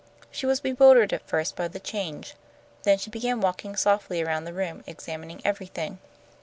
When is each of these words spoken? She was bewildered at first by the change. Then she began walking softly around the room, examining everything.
She 0.31 0.47
was 0.47 0.59
bewildered 0.61 1.13
at 1.13 1.27
first 1.27 1.55
by 1.55 1.67
the 1.67 1.79
change. 1.79 2.33
Then 2.81 2.97
she 2.97 3.11
began 3.11 3.39
walking 3.39 3.75
softly 3.75 4.23
around 4.23 4.45
the 4.45 4.51
room, 4.53 4.83
examining 4.87 5.43
everything. 5.45 5.99